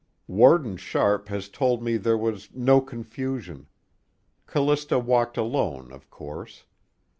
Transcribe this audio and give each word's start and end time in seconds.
Warden 0.25 0.77
Sharpe 0.77 1.27
has 1.29 1.47
told 1.47 1.83
me 1.83 1.95
there 1.95 2.17
was 2.17 2.49
"no 2.55 2.81
confusion." 2.81 3.67
Callista 4.47 4.97
walked 4.97 5.37
alone 5.37 5.91
of 5.91 6.09
course. 6.09 6.65